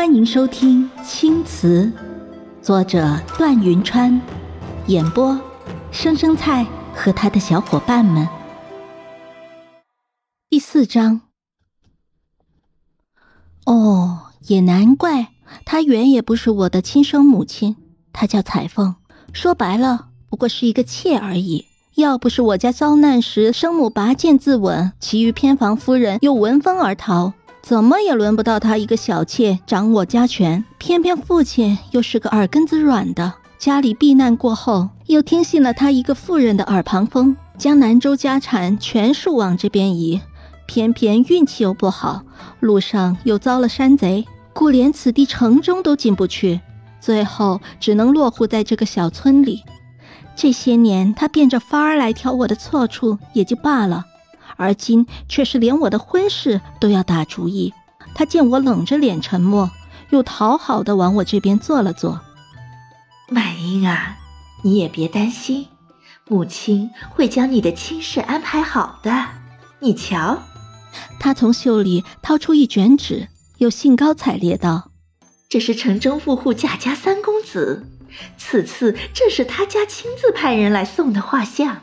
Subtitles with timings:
[0.00, 1.84] 欢迎收听《青瓷》，
[2.62, 4.18] 作者段云川，
[4.86, 5.38] 演播
[5.92, 8.26] 生生菜和他的小伙伴们。
[10.48, 11.20] 第四章。
[13.66, 15.34] 哦，也难怪，
[15.66, 17.76] 她原也不是我的亲生母亲，
[18.10, 18.94] 她叫彩凤，
[19.34, 21.66] 说白了，不过是一个妾而已。
[21.96, 27.34] 要不是我家遭难时生母拔剑自刎，其余偏房夫人又闻风而逃，
[27.70, 30.64] 怎么也轮不到他一个小妾掌握家权。
[30.76, 40.20] 偏偏父亲又是个耳根子软的，家里避难过后，又听信了他一个妇人的耳旁风，将南州家产全数往这边移。
[40.66, 42.22] 偏偏运气又不好，
[42.58, 46.60] 路上又遭了山贼，故连此地城中都进不去，
[47.00, 49.62] 最后只能落户在这个小村里。
[50.34, 54.06] 这些年，他变着法儿来挑我的错处也就罢了，
[54.60, 57.72] 而今却是连我的婚事都要打主意。
[58.14, 59.70] 他见我冷着脸沉默，
[60.10, 62.20] 又讨好的往我这边坐了坐。
[63.28, 64.18] 满英啊，
[64.62, 65.68] 你也别担心，
[66.28, 69.26] 母亲会将你的亲事安排好的。
[69.78, 70.42] 你瞧，
[71.18, 74.90] 他从袖里掏出一卷纸，又兴高采烈道
[75.48, 77.86] ：“这是城中富户贾家三公子。”
[78.36, 81.82] 此次正是他家亲自派人来送的画像。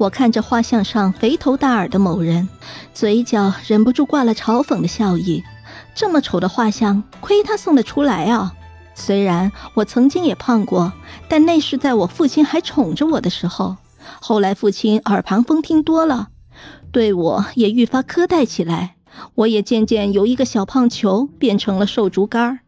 [0.00, 2.48] 我看着画像上肥头大耳的某人，
[2.94, 5.44] 嘴角忍不住挂了嘲讽的笑意。
[5.94, 8.54] 这么丑的画像，亏他送得出来啊！
[8.94, 10.94] 虽然我曾经也胖过，
[11.28, 13.76] 但那是在我父亲还宠着我的时候。
[14.22, 16.28] 后来父亲耳旁风听多了，
[16.90, 18.94] 对我也愈发苛待起来。
[19.34, 22.60] 我也渐渐由一个小胖球变成了瘦竹竿儿。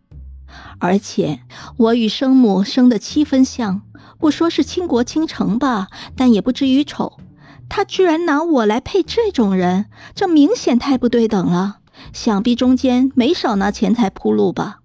[0.82, 1.38] 而且
[1.76, 3.82] 我与生母生的七分像，
[4.18, 7.20] 不说是倾国倾城吧，但也不至于丑。
[7.68, 11.78] 他居然拿我来配这种人，这明显太不对等了。
[12.12, 14.80] 想必中间没少拿钱财铺路吧。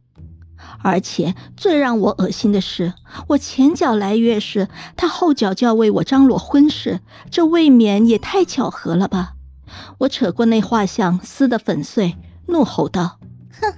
[0.84, 2.94] 而且最让我恶心的是，
[3.30, 7.00] 我前脚来月事，他后脚就要为我张罗婚事，
[7.32, 9.34] 这未免也太巧合了吧？
[9.98, 13.18] 我扯过那画像，撕得粉碎，怒吼道
[13.60, 13.74] ：“哼！”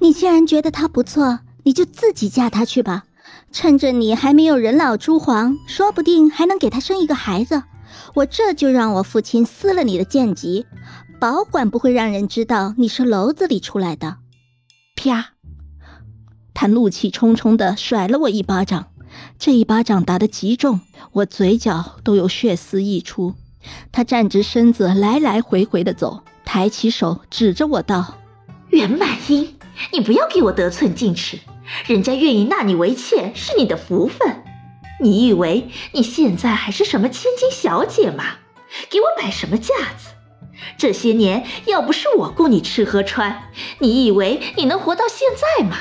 [0.00, 3.04] 你既然觉得他不错，你就自己嫁他去吧。
[3.52, 7.62] 趁着你还没有人老珠黄，说不定还能给他生一个孩子。
[8.14, 10.66] 我这就让我父亲撕了你的贱籍，
[11.18, 14.16] 保管不会让人知道你是楼子里出来的。
[14.96, 15.30] 啪！
[16.52, 18.88] 他怒气冲冲地甩了我一巴掌，
[19.38, 20.80] 这一巴掌打得极重，
[21.12, 23.34] 我嘴角都有血丝溢出。
[23.92, 28.18] 他站直身子，来来回回地走，抬起手指着我道
[28.70, 29.54] ：“袁满英。”
[29.92, 31.38] 你不要给我得寸进尺，
[31.86, 34.42] 人家愿意纳你为妾是你的福分。
[35.00, 38.24] 你以为你现在还是什么千金小姐吗？
[38.90, 40.10] 给我摆什么架子？
[40.78, 45.76] 这些年要不是我供你吃喝穿，你以为你能活到现在吗？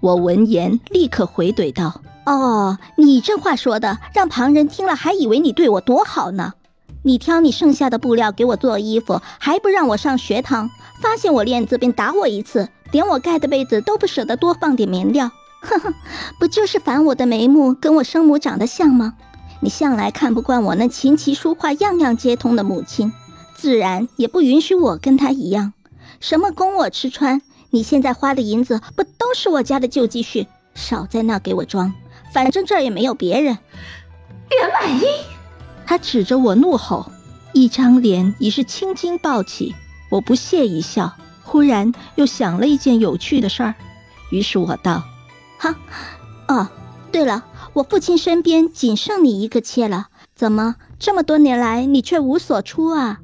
[0.00, 6.54] 我闻言立刻回怼道：“哦，你这话说的，让旁人听了还以为你对我多好呢。
[7.02, 10.70] 你挑你剩下的布料给我做衣服，还不让我上学堂。”
[11.00, 15.30] 发现我链子便打我一次，连我盖的被子都不舍得多放点棉料。
[15.60, 15.94] 哼哼，
[16.38, 19.14] 不就是烦我的眉目跟我生母长得像吗？
[19.60, 23.12] 你向来看不惯我那琴棋书画样样皆通的母亲，
[23.54, 25.74] 自然也不允许我跟她一样。
[26.18, 30.46] 什么供我吃穿，你现在花的银子不都是我家的旧积蓄？
[30.74, 31.92] 少在那给我装，
[32.32, 33.58] 反正这儿也没有别人。
[34.50, 35.06] 袁满英，
[35.84, 37.12] 他指着我怒吼，
[37.52, 39.74] 一张脸已是青筋暴起。
[40.10, 41.12] 我不屑一笑，
[41.42, 43.74] 忽然又想了一件有趣的事儿，
[44.30, 45.02] 于是我道
[45.58, 45.76] ：“哈，
[46.48, 46.68] 哦，
[47.10, 53.20] 对了，我父亲身边仅剩你一个妾了，怎么这么多年来你却无所出啊？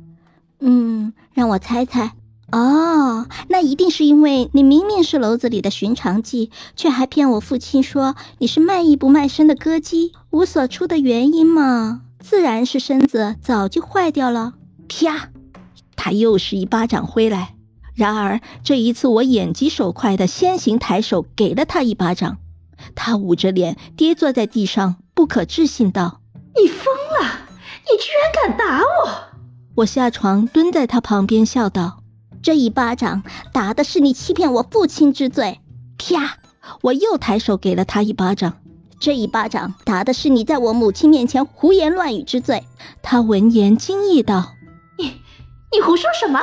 [0.60, 2.12] 嗯，让我猜猜，
[2.50, 14.54] 哦，那一定是因为你明明是楼子里的寻常妓，却还骗我父亲说你是卖艺不卖身的歌姬，无所出的原因嘛，自然是身子早就坏掉了。”
[14.88, 15.30] 啪。
[15.96, 17.55] 他又是一巴掌挥来，
[17.96, 22.36] 然而这一次我眼疾手快的先行抬手给了他一巴掌，
[22.94, 26.20] 他捂着脸跌坐在地上，不可置信道
[26.54, 27.48] ：“你疯了！
[27.84, 29.10] 你居然敢打我！”
[29.76, 32.02] 我下床蹲在他旁边笑道
[32.42, 33.22] ：“这一巴掌
[33.52, 35.60] 打的是你欺骗我父亲之罪。”
[35.96, 36.36] 啪！
[36.82, 38.58] 我又抬手给了他一巴掌，
[39.00, 42.66] 这一巴掌打的是你在我母亲面前胡言乱语之罪。
[43.02, 44.52] 他闻言惊异道。
[44.98, 45.04] 你
[45.72, 46.40] 你胡说什么？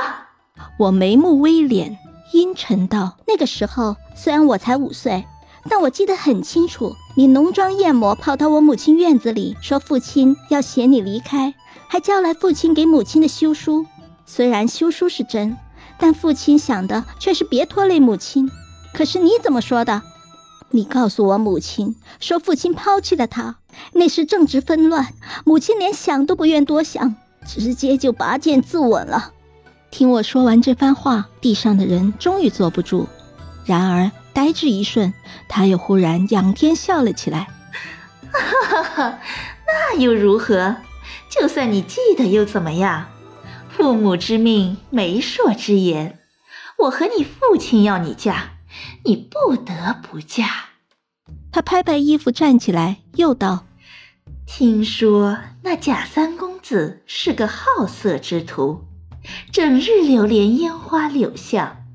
[0.77, 1.97] 我眉目微敛，
[2.31, 5.25] 阴沉道：“那个时候虽然我才五岁，
[5.69, 6.95] 但我记得很清楚。
[7.15, 11.53] 你浓妆艳抹跑到我母亲院子里，说父亲要携你离开，
[11.87, 13.85] 还叫来父亲给母亲的休书。
[14.25, 15.57] 虽然休书是真，
[15.99, 18.49] 但父亲想的却是别拖累母亲。
[18.93, 20.01] 可是你怎么说的？
[20.71, 23.57] 你告诉我母亲说父亲抛弃了他，
[23.93, 25.13] 那时正值纷乱，
[25.45, 27.15] 母亲连想都不愿多想，
[27.45, 29.33] 直接就拔剑自刎了。
[29.93, 33.05] 听我说完这番话，地上的人终于坐不住，
[33.63, 35.13] 然而呆滞一瞬，
[35.47, 37.47] 他又忽然仰天笑了起来。
[38.31, 39.19] 哈哈哈，
[39.67, 40.77] 那又如何？
[41.29, 43.05] 就算你记得又怎么样？
[43.69, 46.17] 父母之命，媒妁之言，
[46.79, 48.53] 我和你父亲要你嫁。
[49.03, 50.69] 你不得不嫁。
[51.51, 53.67] 他拍拍衣服站起来，又道
[54.47, 58.85] ：“听说那贾三公子是个好色之徒，
[59.51, 61.85] 整日流连烟花柳巷，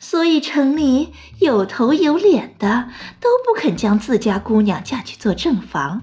[0.00, 2.88] 所以城里有头有脸的
[3.20, 6.02] 都不肯将自家姑娘嫁去做正房。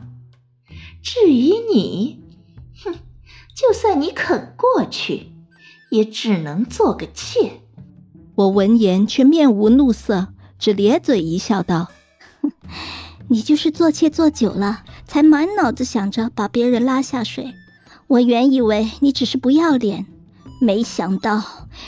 [1.01, 2.23] 至于你，
[2.83, 2.95] 哼，
[3.55, 5.31] 就算你肯过去，
[5.89, 7.61] 也只能做个妾。”
[8.35, 10.27] 我闻言却面无怒色，
[10.59, 11.89] 只咧嘴一笑，道
[12.41, 12.51] ：“哼
[13.29, 17.53] 你就是做妾做久了，才满脑子想着把别人拉下水。
[18.07, 20.05] 我原以为你只是不要脸，
[20.59, 21.41] 没想到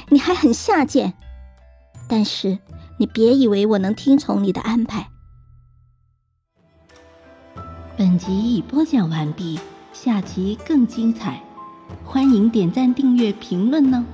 [0.09, 1.13] 你还很下贱。
[2.09, 2.57] 但是
[2.97, 5.09] 你别以为我能听从你的安排。”
[7.97, 9.59] 本集已播讲完毕，
[9.91, 11.41] 下集更精彩，
[12.05, 14.05] 欢迎点赞、订阅、评论呢。